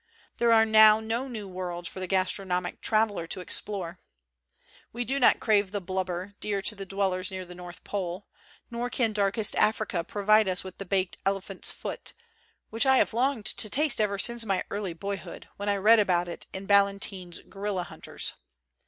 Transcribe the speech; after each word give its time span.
There 0.39 0.51
are 0.51 0.65
now 0.65 0.99
no 0.99 1.27
new 1.27 1.47
worlds 1.47 1.87
for 1.87 1.99
the 1.99 2.07
gastro 2.07 2.43
nomic 2.43 2.81
traveller 2.81 3.27
to 3.27 3.39
explore. 3.39 3.99
We 4.91 5.05
do 5.05 5.19
not 5.19 5.39
crave 5.39 5.71
the 5.71 5.79
blubber, 5.79 6.33
dear 6.39 6.63
to 6.63 6.73
the 6.73 6.87
dwellers 6.87 7.29
near 7.29 7.45
the 7.45 7.53
North 7.53 7.83
Pole; 7.83 8.25
nor 8.71 8.89
can 8.89 9.13
darkest 9.13 9.55
Africa 9.57 10.03
provide 10.03 10.47
us 10.47 10.63
with 10.63 10.79
the 10.79 10.85
baked 10.85 11.19
elephant's 11.23 11.69
foot, 11.69 12.13
which 12.71 12.87
I 12.87 12.97
have 12.97 13.13
longed 13.13 13.45
to 13.45 13.69
taste 13.69 14.01
ever 14.01 14.17
since 14.17 14.43
my 14.43 14.63
early 14.71 14.93
boyhood, 14.93 15.47
when 15.57 15.69
I 15.69 15.77
read 15.77 15.99
about 15.99 16.27
it 16.27 16.47
in 16.51 16.65
Ballantyne's' 16.65 17.39
Gorilla 17.47 17.83
Hunters.' 17.83 18.33